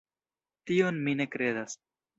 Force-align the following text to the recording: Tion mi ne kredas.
Tion 0.71 0.99
mi 1.07 1.17
ne 1.21 1.31
kredas. 1.37 1.81